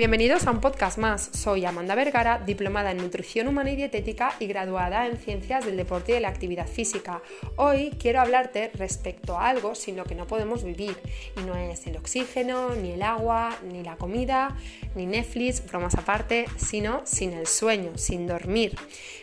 [0.00, 1.28] Bienvenidos a un podcast más.
[1.34, 6.12] Soy Amanda Vergara, diplomada en nutrición humana y dietética y graduada en ciencias del deporte
[6.12, 7.20] y de la actividad física.
[7.56, 10.96] Hoy quiero hablarte respecto a algo sin lo que no podemos vivir
[11.36, 14.56] y no es el oxígeno, ni el agua, ni la comida,
[14.94, 18.78] ni Netflix, bromas aparte, sino sin el sueño, sin dormir.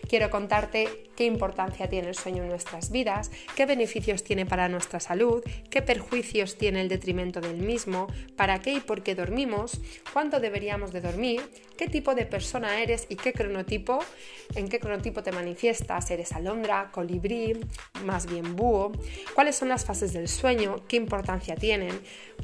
[0.07, 4.99] Quiero contarte qué importancia tiene el sueño en nuestras vidas, qué beneficios tiene para nuestra
[4.99, 9.81] salud, qué perjuicios tiene el detrimento del mismo, para qué y por qué dormimos,
[10.13, 11.41] cuánto deberíamos de dormir,
[11.75, 13.99] qué tipo de persona eres y qué cronotipo,
[14.55, 17.59] en qué cronotipo te manifiestas, eres alondra, colibrí,
[18.05, 18.91] más bien búho,
[19.33, 21.99] cuáles son las fases del sueño, qué importancia tienen,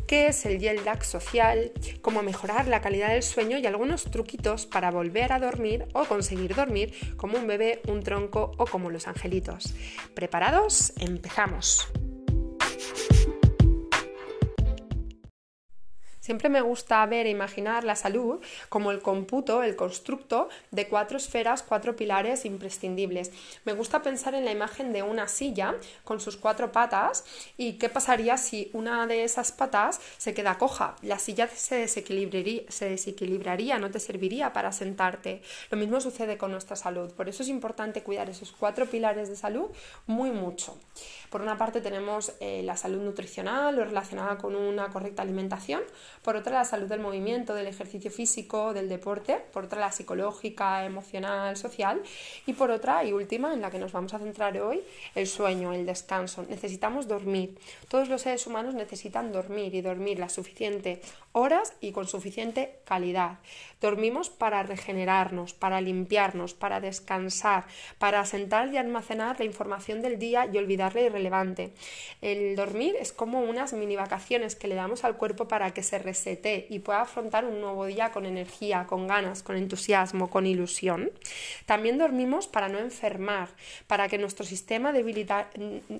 [0.07, 4.89] qué es el lag social, cómo mejorar la calidad del sueño y algunos truquitos para
[4.89, 9.73] volver a dormir o conseguir dormir como un bebé, un tronco o como los angelitos.
[10.13, 10.93] ¿Preparados?
[10.99, 11.87] Empezamos.
[16.23, 21.17] Siempre me gusta ver e imaginar la salud como el cómputo, el constructo de cuatro
[21.17, 23.29] esferas, cuatro pilares imprescindibles.
[23.65, 27.25] Me gusta pensar en la imagen de una silla con sus cuatro patas
[27.57, 30.95] y qué pasaría si una de esas patas se queda coja.
[31.01, 35.41] La silla se desequilibraría, se desequilibraría, no te serviría para sentarte.
[35.71, 37.11] Lo mismo sucede con nuestra salud.
[37.11, 39.71] Por eso es importante cuidar esos cuatro pilares de salud
[40.07, 40.77] muy mucho.
[41.29, 45.81] Por una parte tenemos eh, la salud nutricional o relacionada con una correcta alimentación
[46.21, 50.85] por otra la salud del movimiento, del ejercicio físico, del deporte, por otra la psicológica,
[50.85, 52.01] emocional, social
[52.45, 54.81] y por otra y última en la que nos vamos a centrar hoy,
[55.15, 56.45] el sueño, el descanso.
[56.49, 57.57] Necesitamos dormir.
[57.89, 60.99] Todos los seres humanos necesitan dormir y dormir las suficientes
[61.31, 63.39] horas y con suficiente calidad.
[63.81, 67.65] Dormimos para regenerarnos, para limpiarnos, para descansar,
[67.97, 71.73] para asentar y almacenar la información del día y olvidar la irrelevante.
[72.21, 75.99] El dormir es como unas mini vacaciones que le damos al cuerpo para que se
[76.69, 81.11] y pueda afrontar un nuevo día con energía, con ganas, con entusiasmo, con ilusión.
[81.65, 83.49] También dormimos para no enfermar,
[83.87, 84.93] para que nuestro sistema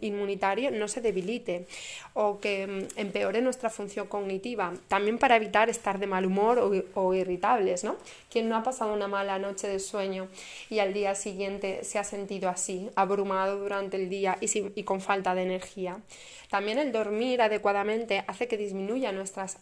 [0.02, 1.68] inmunitario no se debilite
[2.14, 4.74] o que mm, empeore nuestra función cognitiva.
[4.88, 7.96] También para evitar estar de mal humor o, irritables, ¿no?
[8.30, 10.28] Quien no ha pasado una mala noche de sueño
[10.70, 15.36] y al día siguiente se ha sentido así, abrumado durante el día y, con falta
[15.36, 16.00] de energía.
[16.50, 19.58] También el dormir adecuadamente hace que disminuya nuestras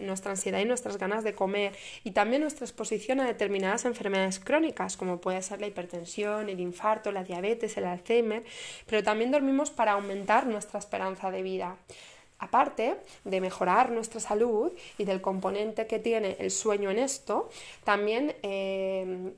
[0.00, 1.72] nuestra ansiedad y nuestras ganas de comer
[2.04, 7.12] y también nuestra exposición a determinadas enfermedades crónicas como puede ser la hipertensión, el infarto,
[7.12, 8.44] la diabetes, el Alzheimer,
[8.86, 11.76] pero también dormimos para aumentar nuestra esperanza de vida.
[12.40, 17.50] Aparte de mejorar nuestra salud y del componente que tiene el sueño en esto,
[17.84, 19.32] también eh,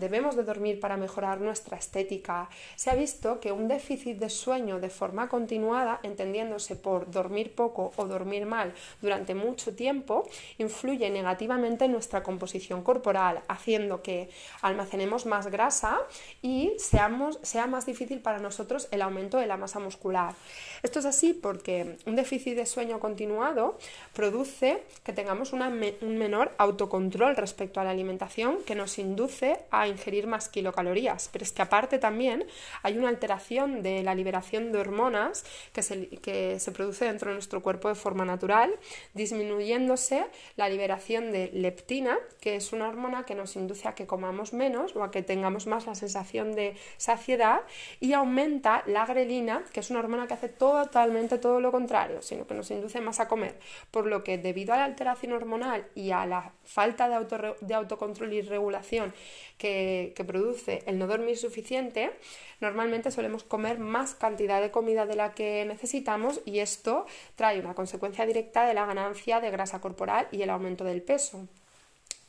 [0.00, 2.48] debemos de dormir para mejorar nuestra estética.
[2.74, 7.92] Se ha visto que un déficit de sueño de forma continuada, entendiéndose por dormir poco
[7.96, 8.72] o dormir mal
[9.02, 10.26] durante mucho tiempo,
[10.56, 14.30] influye negativamente en nuestra composición corporal, haciendo que
[14.62, 15.98] almacenemos más grasa
[16.40, 20.34] y seamos, sea más difícil para nosotros el aumento de la masa muscular.
[20.82, 23.76] Esto es así porque un déficit de sueño continuado
[24.14, 30.26] produce que tengamos un menor autocontrol respecto a la alimentación que nos induce a ingerir
[30.26, 31.28] más kilocalorías.
[31.32, 32.46] Pero es que aparte también
[32.82, 37.34] hay una alteración de la liberación de hormonas que se, que se produce dentro de
[37.34, 38.72] nuestro cuerpo de forma natural,
[39.14, 40.24] disminuyéndose
[40.56, 44.94] la liberación de leptina, que es una hormona que nos induce a que comamos menos
[44.94, 47.62] o a que tengamos más la sensación de saciedad
[48.00, 52.46] y aumenta la grelina, que es una hormona que hace totalmente todo lo contrario sino
[52.46, 53.58] que nos induce más a comer.
[53.90, 58.32] Por lo que debido a la alteración hormonal y a la falta de, de autocontrol
[58.32, 59.12] y regulación
[59.56, 62.12] que, que produce el no dormir suficiente,
[62.60, 67.74] normalmente solemos comer más cantidad de comida de la que necesitamos y esto trae una
[67.74, 71.48] consecuencia directa de la ganancia de grasa corporal y el aumento del peso.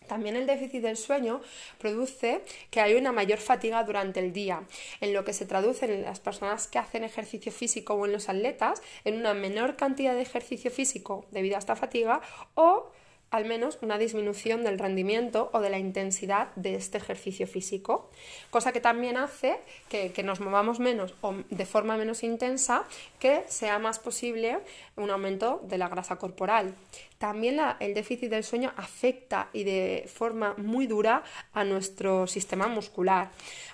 [0.10, 1.40] También el déficit del sueño
[1.78, 4.64] produce que hay una mayor fatiga durante el día,
[5.02, 8.28] en lo que se traduce en las personas que hacen ejercicio físico o en los
[8.28, 12.22] atletas en una menor cantidad de ejercicio físico debido a esta fatiga
[12.56, 12.92] o
[13.32, 18.10] al menos una disminución del rendimiento o de la intensidad de este ejercicio físico,
[18.50, 22.84] cosa que también hace que, nos movamos menos o de forma menos intensa,
[23.20, 24.60] que sea más posible
[24.96, 26.76] un aumento de la grasa corporal.
[27.18, 31.24] También el déficit del sueño afecta y de forma muy dura
[31.54, 33.32] a nuestro sistema muscular,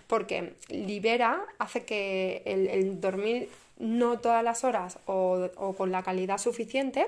[0.08, 7.08] porque libera, hace que el dormir no todas las horas o, con la calidad suficiente,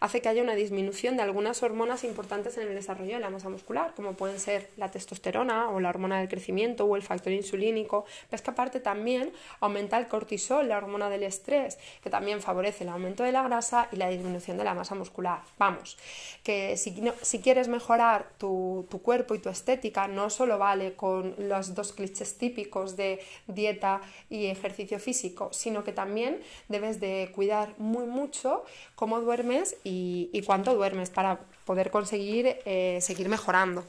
[0.00, 3.48] hace que haya una disminución de algunas hormonas importantes en el desarrollo de la masa
[3.48, 8.06] muscular, como pueden ser la testosterona o la hormona del crecimiento o el factor insulínico.
[8.30, 12.90] Ves que aparte también aumenta el cortisol, la hormona del estrés, que también favorece el
[12.90, 15.40] aumento de la grasa y la disminución de la masa muscular.
[15.58, 15.98] Vamos,
[16.42, 21.34] que si, si quieres mejorar tu, tu cuerpo y tu estética, no solo vale con
[21.38, 26.05] los dos clichés típicos de dieta y ejercicio físico, sino que también
[26.68, 28.64] debes de cuidar muy mucho
[28.94, 33.84] cómo duermes y, y cuánto duermes para poder conseguir eh, seguir mejorando.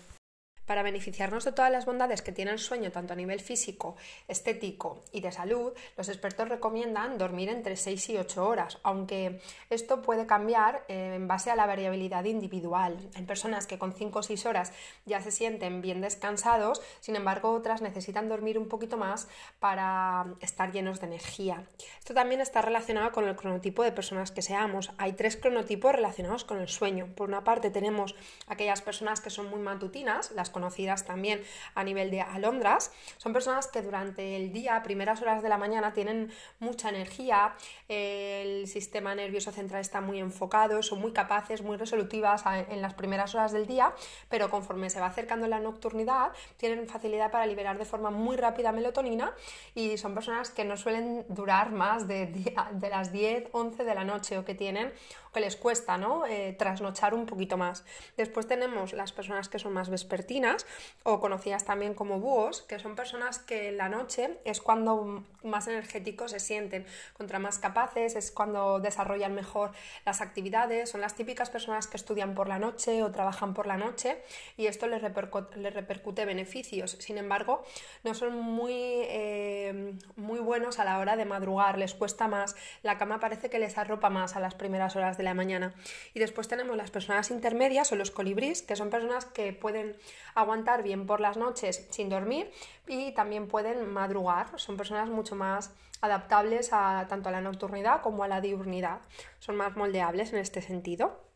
[0.68, 3.96] Para beneficiarnos de todas las bondades que tiene el sueño, tanto a nivel físico,
[4.28, 10.02] estético y de salud, los expertos recomiendan dormir entre 6 y 8 horas, aunque esto
[10.02, 12.98] puede cambiar eh, en base a la variabilidad individual.
[13.16, 14.74] Hay personas que con 5 o 6 horas
[15.06, 19.30] ya se sienten bien descansados, sin embargo otras necesitan dormir un poquito más
[19.62, 21.64] para estar llenos de energía.
[22.00, 24.92] Esto también está relacionado con el cronotipo de personas que seamos.
[24.98, 27.08] Hay tres cronotipos relacionados con el sueño.
[27.16, 28.16] Por una parte tenemos
[28.48, 31.44] aquellas personas que son muy matutinas, las conocidas también
[31.76, 35.94] a nivel de alondras, son personas que durante el día, primeras horas de la mañana,
[35.94, 37.54] tienen mucha energía,
[37.88, 43.36] el sistema nervioso central está muy enfocado, son muy capaces, muy resolutivas en las primeras
[43.36, 43.94] horas del día,
[44.30, 48.72] pero conforme se va acercando la nocturnidad, tienen facilidad para liberar de forma muy rápida
[48.72, 49.34] melatonina
[49.76, 52.54] y son personas que no suelen durar más de,
[52.90, 54.92] las 10, 11 de la noche o que tienen
[55.34, 56.26] que les cuesta ¿no?
[56.26, 57.86] Eh, trasnochar un poquito más.
[58.16, 60.47] Después tenemos las personas que son más vespertinas
[61.04, 65.68] o conocidas también como búhos, que son personas que en la noche es cuando más
[65.68, 69.72] energéticos se sienten, contra más capaces, es cuando desarrollan mejor
[70.06, 73.78] las actividades, son las típicas personas que estudian por la noche o trabajan por la
[73.78, 74.18] noche
[74.58, 76.98] y esto les, repercute, beneficios.
[77.00, 77.64] Sin embargo,
[78.04, 82.98] no son muy, eh, muy buenos a la hora de madrugar, les cuesta más, la
[82.98, 85.74] cama parece que les arropa más a las primeras horas de la mañana.
[86.14, 89.96] Y después tenemos las personas intermedias o los colibrís, que son personas que pueden
[90.38, 92.52] aguantar bien por las noches sin dormir
[92.88, 94.48] y también pueden madrugar.
[94.60, 99.00] Son personas mucho más adaptables a tanto a la nocturnidad como a la diurnidad.
[99.40, 101.27] Son más moldeables en este sentido.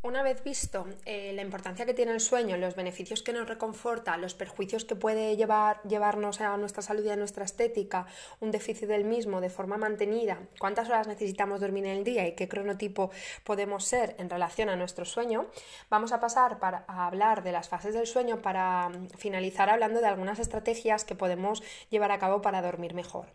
[0.00, 4.16] Una vez visto eh, la importancia que tiene el sueño, los beneficios que nos reconforta,
[4.16, 8.06] los perjuicios que puede llevar, llevarnos a nuestra salud y a nuestra estética,
[8.38, 12.36] un déficit del mismo de forma mantenida, cuántas horas necesitamos dormir en el día y
[12.36, 13.10] qué cronotipo
[13.42, 15.46] podemos ser en relación a nuestro sueño,
[15.90, 20.00] vamos a pasar para, a hablar de las fases del sueño para mm, finalizar hablando
[20.00, 21.60] de algunas estrategias que podemos
[21.90, 23.26] llevar a cabo para dormir mejor.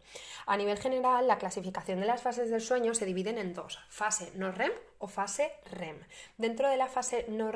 [0.45, 4.31] A nivel general, la clasificación de las fases del sueño se dividen en dos, fase
[4.35, 5.97] no REM o fase REM.
[6.69, 7.51] De la fase no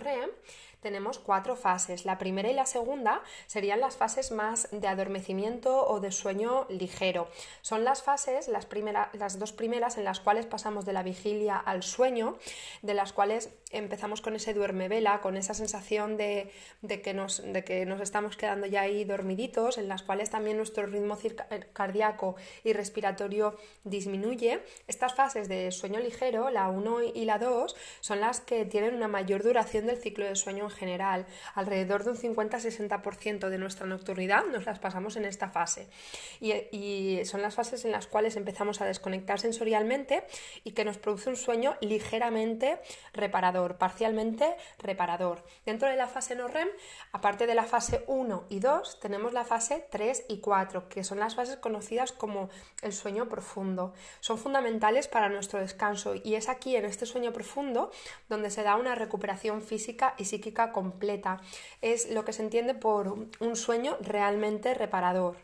[0.87, 2.05] tenemos cuatro fases.
[2.05, 7.27] La primera y la segunda serían las fases más de adormecimiento o de sueño ligero.
[7.61, 8.67] Son las fases, las,
[9.11, 12.37] las dos primeras en las cuales pasamos de la vigilia al sueño,
[12.83, 16.53] de las cuales empezamos con ese duerme vela, con esa sensación de,
[17.03, 20.85] que nos, de que nos estamos quedando ya ahí dormiditos, en las cuales también nuestro
[20.85, 21.17] ritmo
[21.73, 24.61] cardíaco y respiratorio disminuye.
[24.87, 29.09] Estas fases de sueño ligero, la 1 y la 2, son las que tienen una
[29.09, 31.25] mayor duración del ciclo de sueño en general.
[31.55, 35.89] Alrededor de un 50-60% de nuestra nocturnidad nos las pasamos en esta fase.
[36.39, 40.23] Y, son las fases en las cuales empezamos a desconectar sensorialmente
[40.63, 42.79] y que nos produce un sueño ligeramente
[43.13, 45.43] reparador, parcialmente reparador.
[45.65, 46.67] Dentro de la fase no REM,
[47.11, 51.19] aparte de la fase 1 y 2, tenemos la fase 3 y 4, que son
[51.19, 52.49] las fases conocidas como
[52.81, 53.93] el sueño profundo.
[54.19, 57.91] Son fundamentales para nuestro descanso y es aquí en este sueño profundo
[58.29, 61.41] donde se da una recuperación física y psíquica completa.
[61.81, 65.35] Es lo que se entiende por un sueño realmente reparador.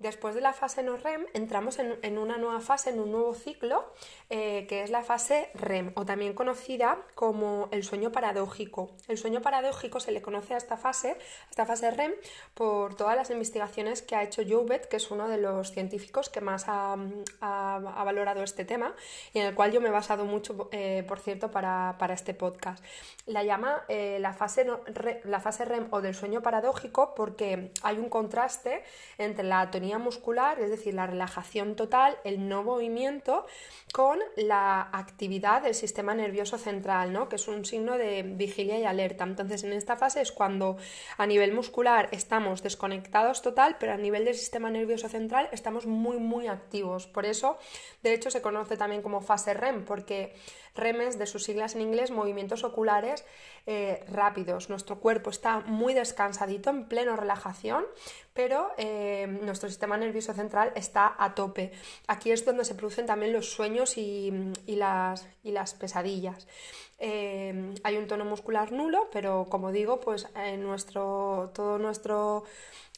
[0.00, 3.92] Después de la fase no REM entramos en, una nueva fase, en un nuevo ciclo,
[4.30, 8.92] eh, que es la fase REM, o también conocida como el sueño paradójico.
[9.08, 11.18] El sueño paradójico se le conoce a esta fase,
[11.50, 12.14] esta fase REM,
[12.54, 16.40] por todas las investigaciones que ha hecho Joubert, que es uno de los científicos que
[16.40, 16.96] más ha,
[18.02, 18.94] valorado este tema
[19.34, 22.82] y en el cual yo me he basado mucho, eh, por cierto, para, este podcast.
[23.26, 24.66] La llama eh, la, fase
[25.24, 28.82] la fase REM o del sueño paradójico porque hay un contraste
[29.18, 33.46] entre la muscular, es decir, la relajación total, el no movimiento,
[33.92, 37.28] con la actividad del sistema nervioso central, ¿no?
[37.28, 39.24] que es un signo de vigilia y alerta.
[39.24, 40.76] Entonces, en esta fase es cuando
[41.16, 46.18] a nivel muscular estamos desconectados total, pero a nivel del sistema nervioso central estamos muy,
[46.18, 47.06] muy activos.
[47.06, 47.58] Por eso,
[48.02, 50.34] de hecho, se conoce también como fase REM, porque
[50.74, 53.24] REMES, de sus siglas en inglés, movimientos oculares
[53.66, 54.70] eh, rápidos.
[54.70, 57.84] Nuestro cuerpo está muy descansadito, en pleno relajación,
[58.34, 61.72] pero eh, nuestro sistema nervioso central está a tope.
[62.06, 64.32] Aquí es donde se producen también los sueños y,
[64.66, 66.46] las, y las, pesadillas.
[66.98, 70.26] Eh, hay un tono muscular nulo, pero como digo, pues
[70.58, 72.44] nuestro, todo nuestro,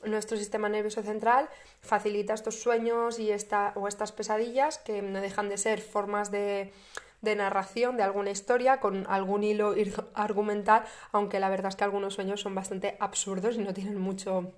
[0.04, 1.48] nuestro sistema nervioso central
[1.80, 6.72] facilita estos sueños y esta, o estas pesadillas que no dejan de ser formas de
[7.22, 9.74] de narración de alguna historia con algún hilo
[10.14, 14.52] argumental, aunque la verdad es que algunos sueños son bastante absurdos y no tienen mucho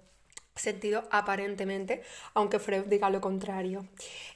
[0.54, 2.02] sentido aparentemente,
[2.34, 3.86] aunque Freud diga lo contrario.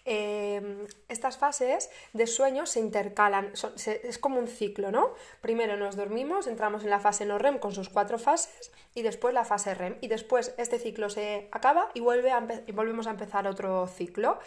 [0.05, 3.53] Em, estas fases de sueño se intercalan,
[3.85, 5.15] es como un ciclo, ¿no?
[5.41, 9.33] Primero nos dormimos, entramos en la fase no REM con sus cuatro fases y después
[9.33, 12.33] la fase REM y después este ciclo se acaba y, vuelve
[12.67, 14.39] y volvemos a empezar otro ciclo.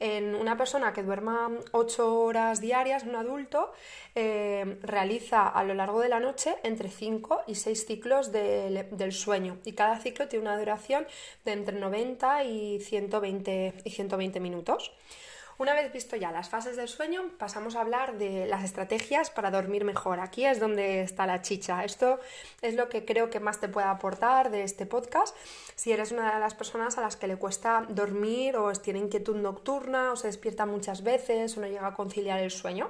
[0.00, 3.72] En una persona que duerma ocho horas diarias, un adulto,
[4.14, 9.58] em, realiza a lo largo de la noche entre 5 y 6 ciclos del sueño
[9.64, 11.06] y cada ciclo tiene una duración
[11.44, 14.92] de entre 90 y 120, y 120 minutos.
[15.60, 19.50] Una vez visto ya las fases del sueño, pasamos a hablar de las estrategias para
[19.50, 20.20] dormir mejor.
[20.20, 21.82] Aquí es donde está la chicha.
[21.82, 22.20] Esto
[22.62, 25.36] es lo que creo que más te puede aportar de este podcast.
[25.74, 29.34] Si eres una de las personas a las que le cuesta dormir o tiene inquietud
[29.34, 32.88] nocturna o se despierta muchas veces o no llega a conciliar el sueño.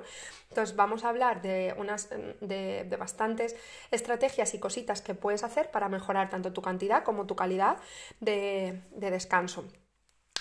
[0.51, 3.57] Entonces vamos a hablar de, unas, de, bastantes
[3.91, 7.79] estrategias y cositas que puedes hacer para mejorar tanto tu cantidad como tu calidad
[8.21, 9.65] de descanso.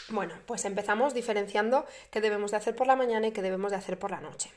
[0.10, 3.78] Bueno, pues empezamos diferenciando qué debemos de hacer por la mañana y qué debemos de
[3.78, 4.50] hacer por la noche.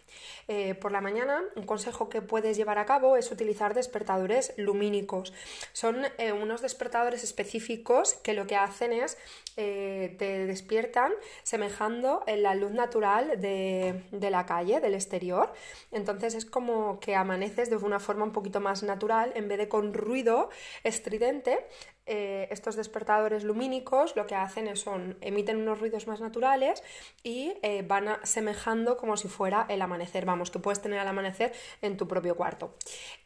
[0.46, 5.32] Eh, por la mañana, un consejo que puedes llevar a cabo es utilizar despertadores lumínicos.
[5.72, 9.18] Son eh, unos despertadores específicos que lo que hacen es
[9.56, 15.52] eh, te despiertan semejando en la luz natural de la calle, del exterior.
[15.90, 19.68] Entonces es como que amaneces de una forma un poquito más natural en vez de
[19.68, 20.48] con ruido
[20.84, 21.66] estridente
[22.12, 26.82] eh, estos despertadores lumínicos lo que hacen es son, emiten unos ruidos más naturales
[27.22, 31.52] y eh, van semejando como si fuera el amanecer, vamos, que puedes tener el amanecer
[31.82, 32.74] en tu propio cuarto.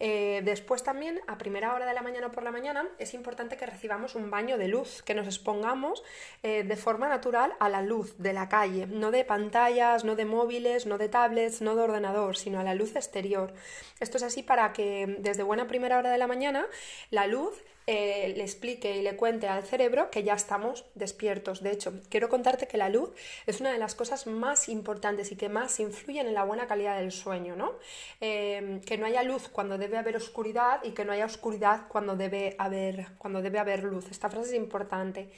[0.00, 3.56] Eh, después también, a primera hora de la mañana o por la mañana, es importante
[3.56, 6.02] que recibamos un baño de luz, que nos expongamos
[6.42, 10.84] de forma natural a la luz de la calle, no de pantallas, no de móviles,
[10.84, 13.54] no de tablets, no de ordenador, sino a la luz exterior.
[14.00, 16.66] Esto es así para que desde buena primera hora de la mañana
[17.10, 21.62] la luz eh, le explique y le cuente al cerebro que ya estamos despiertos.
[21.62, 23.10] De hecho, quiero contarte que la luz
[23.46, 26.98] es una de las cosas más importantes y que más influyen en la buena calidad
[26.98, 27.72] del sueño, ¿no?
[28.20, 32.16] Eh, que no haya luz cuando debe haber oscuridad y que no haya oscuridad cuando
[32.16, 34.10] debe haber, cuando debe haber luz.
[34.10, 35.28] Esta frase es importante.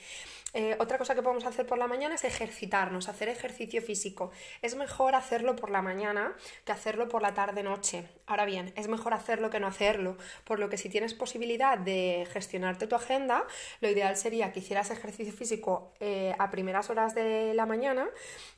[0.59, 4.31] Eh, otra cosa que podemos hacer por la mañana es ejercitarnos, hacer ejercicio físico.
[4.63, 6.35] Es mejor hacerlo por la mañana
[6.65, 8.09] que hacerlo por la tarde-noche.
[8.25, 12.27] Ahora bien, es mejor hacerlo que no hacerlo, por lo que si tienes posibilidad de
[12.33, 13.45] gestionarte tu agenda,
[13.83, 18.09] lo ideal sería que hicieras ejercicio físico eh, a primeras horas de la mañana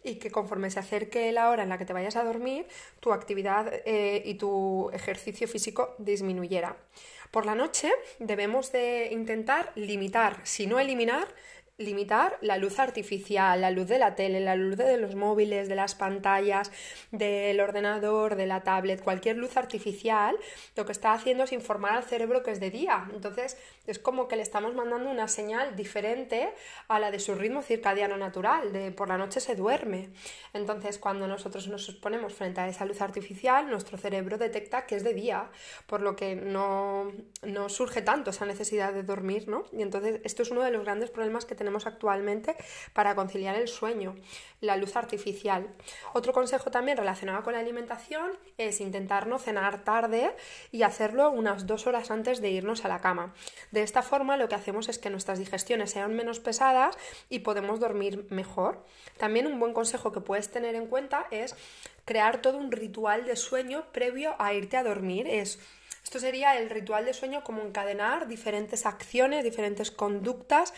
[0.04, 2.68] y que conforme se acerque la hora en la que te vayas a dormir,
[3.00, 6.76] tu actividad eh, y tu ejercicio físico disminuyera.
[7.30, 11.28] Por la noche debemos de intentar limitar, si no eliminar,
[11.78, 15.76] limitar la luz artificial, la luz de la tele, la luz de los móviles, de
[15.76, 16.72] las pantallas,
[17.12, 20.36] del ordenador, de la tablet, cualquier luz artificial,
[20.74, 23.08] lo que está haciendo es informar al cerebro que es de día.
[23.14, 23.56] Entonces
[23.86, 26.52] es como que le estamos mandando una señal diferente
[26.88, 30.10] a la de su ritmo circadiano natural, de por la noche se duerme.
[30.54, 35.04] Entonces cuando nosotros nos exponemos frente a esa luz artificial, nuestro cerebro detecta que es
[35.04, 35.48] de día,
[35.86, 39.62] por lo que no, no surge tanto esa necesidad de dormir, ¿no?
[39.72, 42.56] Y entonces esto es uno de los grandes problemas que tenemos actualmente
[42.92, 44.16] para conciliar el sueño,
[44.60, 45.68] la luz artificial.
[46.12, 50.34] Otro consejo también relacionado con la alimentación es intentar no cenar tarde
[50.72, 53.34] y hacerlo unas dos horas antes de irnos a la cama.
[53.70, 56.96] De esta forma lo que hacemos es que nuestras digestiones sean menos pesadas
[57.28, 58.84] y podemos dormir mejor.
[59.18, 61.54] También un buen consejo que puedes tener en cuenta es
[62.04, 65.26] crear todo un ritual de sueño previo a irte a dormir.
[65.26, 65.58] Es
[66.08, 70.72] esto sería el ritual de sueño como encadenar diferentes acciones, diferentes conductas,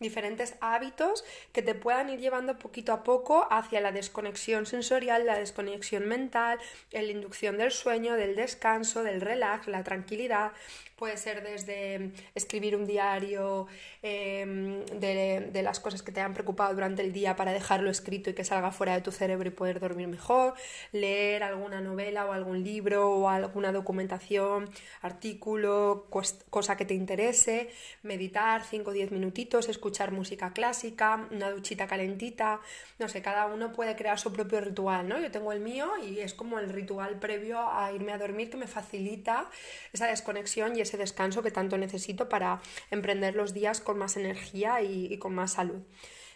[0.00, 5.38] diferentes hábitos que te puedan ir llevando poquito a poco hacia la desconexión sensorial, la
[5.38, 6.58] desconexión mental,
[6.92, 10.52] la inducción del sueño, del descanso, del relax, la tranquilidad,
[10.96, 13.66] Puede ser desde escribir un diario
[14.00, 18.34] em, de, las cosas que te han preocupado durante el día para dejarlo escrito y
[18.34, 20.54] que salga fuera de tu cerebro y poder dormir mejor,
[20.92, 24.70] leer alguna novela o algún libro o alguna documentación,
[25.02, 26.06] artículo,
[26.50, 27.70] cosa que te interese,
[28.04, 32.60] meditar 5 o 10 minutitos, escuchar música clásica, una duchita calentita,
[32.98, 35.20] no sé, cada uno puede crear su propio ritual, ¿no?
[35.20, 38.56] Yo tengo el mío y es como el ritual previo a irme a dormir que
[38.56, 39.48] me facilita
[39.92, 42.60] esa desconexión y ese descanso que tanto necesito para
[42.90, 45.82] emprender los días con más energía y, y con más salud.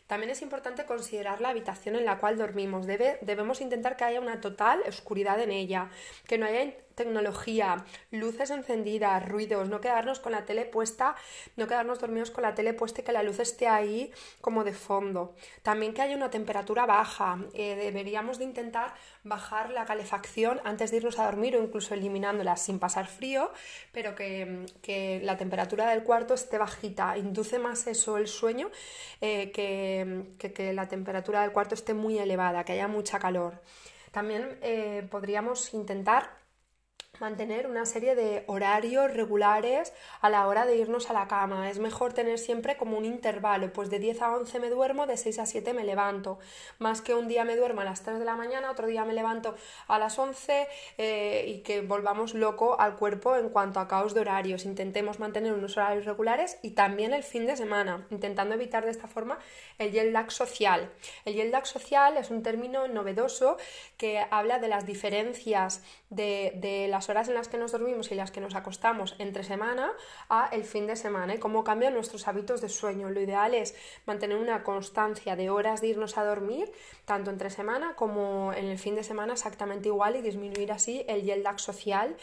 [0.09, 2.87] También es importante considerar la habitación en la cual dormimos.
[2.87, 5.91] Debe, debemos intentar que haya una total oscuridad en ella,
[6.27, 11.15] que no haya tecnología, luces encendidas, ruidos, no quedarnos con la tele puesta,
[11.57, 14.73] no quedarnos dormidos con la tele puesta y que la luz esté ahí como de
[14.73, 15.37] fondo.
[15.63, 17.39] También que haya una temperatura baja.
[17.55, 22.57] Eh, deberíamos de intentar bajar la calefacción antes de irnos a dormir o incluso eliminándola
[22.57, 23.53] sin pasar frío,
[23.93, 27.17] pero que, la temperatura del cuarto esté bajita.
[27.17, 28.71] Induce más eso el sueño
[29.21, 33.63] eh, que, que, la temperatura del cuarto esté muy elevada, que haya mucha calor.
[34.11, 36.31] También eh, podríamos intentar
[37.21, 41.71] mantener una serie de horarios regulares a la hora de irnos a la cama.
[41.71, 45.17] Es mejor tener siempre como un intervalo, pues de 10 a 11 me duermo, de
[45.17, 46.39] 6 a 7 me levanto.
[46.79, 49.15] Más que un día me duermo a las 3 de la mañana, otro día me
[49.15, 49.55] levanto
[49.87, 50.67] a las 11
[50.99, 54.65] eh, y que volvamos loco al cuerpo en cuanto a caos de horarios.
[54.65, 59.09] Intentemos mantener unos horarios regulares y también el fin de semana, intentando evitar de esta
[59.09, 59.39] forma
[59.79, 60.91] el jet lag social.
[61.25, 63.57] El jet lag social es un término novedoso
[63.97, 68.15] que habla de las diferencias de, de las horas en las que nos dormimos y
[68.15, 69.93] las que nos acostamos entre semana
[70.29, 73.11] a el fin de semana y cómo cambian nuestros hábitos de sueño.
[73.11, 73.75] Lo ideal es
[74.07, 76.71] mantener una constancia de horas de irnos a dormir,
[77.05, 81.23] tanto entre semana como en el fin de semana exactamente igual y disminuir así el
[81.23, 82.17] jet lag social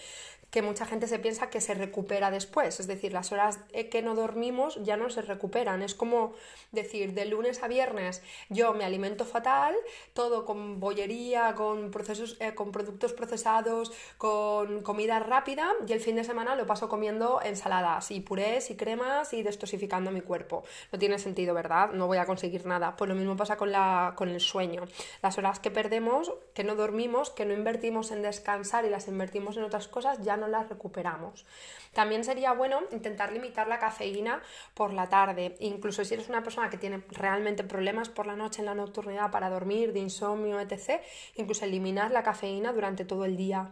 [0.56, 3.60] que mucha gente se piensa que se recupera después, es decir, las horas
[3.92, 6.32] que no dormimos ya no se recuperan, es como
[6.72, 9.76] decir, de lunes a viernes yo me alimento fatal,
[10.14, 16.16] todo con bollería, con, procesos, eh, con productos procesados, con comida rápida y el fin
[16.16, 20.64] de semana lo paso comiendo ensaladas y purés y cremas y destosificando mi cuerpo.
[20.94, 21.92] No tiene sentido, ¿verdad?
[21.92, 22.96] No voy a conseguir nada.
[22.96, 24.86] Pues lo mismo pasa con, la, con el sueño.
[25.22, 29.58] Las horas que perdemos, que no dormimos, que no invertimos en descansar y las invertimos
[29.58, 31.46] en otras cosas, ya no las recuperamos.
[31.94, 34.42] También sería bueno intentar limitar la cafeína
[34.74, 38.62] por la tarde, incluso si eres una persona que tiene realmente problemas por la noche
[38.62, 41.02] en la nocturnidad para dormir, de insomnio, etc.,
[41.36, 43.72] incluso eliminar la cafeína durante todo el día.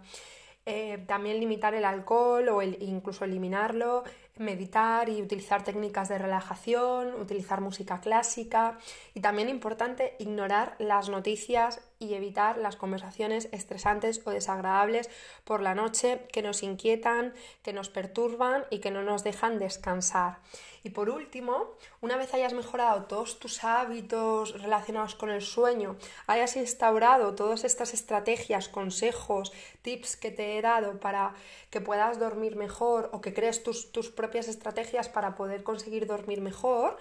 [0.66, 4.04] Eh, también limitar el alcohol o incluso eliminarlo,
[4.38, 8.78] meditar y utilizar técnicas de relajación, utilizar música clásica
[9.14, 15.10] y también importante ignorar las noticias y evitar las conversaciones estresantes o desagradables
[15.44, 17.34] por la noche que nos inquietan,
[17.64, 20.40] que nos perturban y que no nos dejan descansar.
[20.86, 25.96] Y por último, una vez hayas mejorado todos tus hábitos relacionados con el sueño,
[26.28, 31.36] hayas instaurado todas estas estrategias, consejos, tips que te he dado para
[31.70, 36.42] que puedas dormir mejor o que crees tus, tus propias estrategias para poder conseguir dormir
[36.42, 36.98] mejor,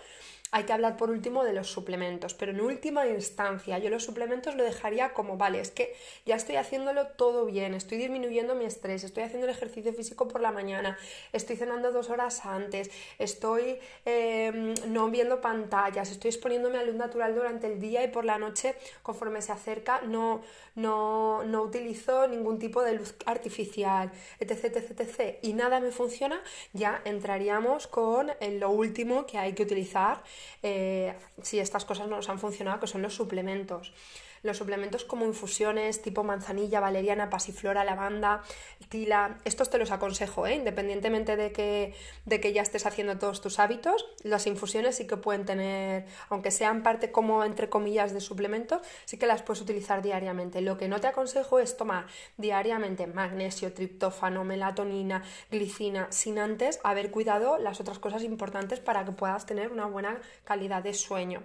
[0.52, 4.54] hay que hablar por último de los suplementos, pero en última instancia yo los suplementos
[4.54, 9.02] lo dejaría como, vale, es que ya estoy haciéndolo todo bien, estoy disminuyendo mi estrés,
[9.02, 10.98] estoy haciendo el ejercicio físico por la mañana,
[11.32, 17.34] estoy cenando dos horas antes, estoy em, no viendo pantallas, estoy exponiéndome a luz natural
[17.34, 20.42] durante el día y por la noche, conforme se acerca, no,
[20.74, 26.42] no, no utilizo ningún tipo de luz artificial, etc, etc, etc, y nada me funciona,
[26.74, 30.22] ya entraríamos con lo último que hay que utilizar
[30.62, 33.92] eh, si estas cosas no nos han funcionado, que son los suplementos.
[34.42, 38.42] Los suplementos como infusiones tipo manzanilla, valeriana, pasiflora, lavanda,
[38.88, 40.56] tila, estos te los aconsejo, ¿eh?
[40.56, 45.16] independientemente de que, de que ya estés haciendo todos tus hábitos, las infusiones sí que
[45.16, 50.02] pueden tener, aunque sean parte como entre comillas de suplementos, sí que las puedes utilizar
[50.02, 50.60] diariamente.
[50.60, 57.12] Lo que no te aconsejo es tomar diariamente magnesio, triptófano, melatonina, glicina, sin antes haber
[57.12, 61.44] cuidado las otras cosas importantes para que puedas tener una buena calidad de sueño.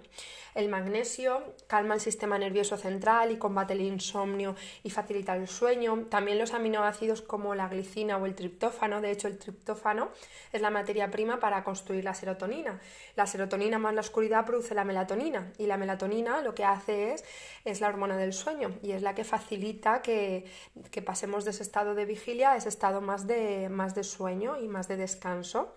[0.56, 2.87] El magnesio calma el sistema nervioso central
[3.30, 6.06] y combate el insomnio y facilita el sueño.
[6.08, 10.10] También los aminoácidos como la glicina o el triptófano, de hecho el triptófano
[10.52, 12.80] es la materia prima para construir la serotonina.
[13.16, 17.24] La serotonina más la oscuridad produce la melatonina y la melatonina lo que hace es,
[17.64, 20.44] es la hormona del sueño y es la que facilita que,
[20.90, 24.58] que pasemos de ese estado de vigilia a ese estado más de, más de sueño
[24.60, 25.74] y más de descanso.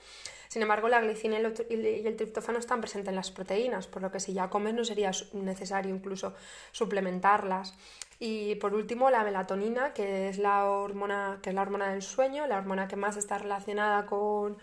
[0.51, 4.19] Sin embargo, la glicina y el triptófano están presentes en las proteínas, por lo que
[4.19, 6.33] si ya comes no sería necesario incluso
[6.73, 7.73] suplementarlas.
[8.19, 12.47] Y por último, la melatonina, que es la hormona, que es la hormona del sueño,
[12.47, 14.57] la hormona que más está relacionada con,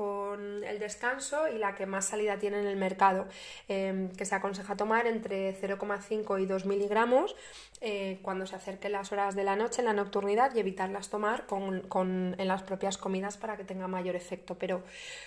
[0.00, 3.28] con el descanso y la que más salida tiene en el mercado,
[3.68, 7.36] em, que se aconseja tomar entre 0,5 y 2 miligramos
[7.82, 11.44] eh, cuando se acerquen las horas de la noche en la nocturnidad y evitarlas tomar
[11.46, 14.56] con, en las propias comidas para que tenga mayor efecto.
[14.58, 14.82] Pero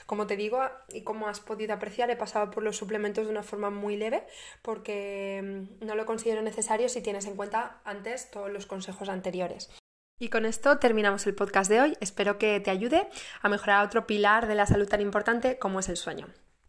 [0.08, 0.60] como te digo
[0.90, 4.24] y como has podido apreciar, he pasado por los suplementos de una forma muy leve
[4.64, 9.83] porque em, no lo considero necesario si tienes en cuenta antes todos los consejos anteriores.
[10.20, 11.98] Y con esto terminamos el podcast de hoy.
[12.00, 13.08] Espero que te ayude
[13.42, 16.28] a mejorar otro pilar de la salud tan importante como es el sueño.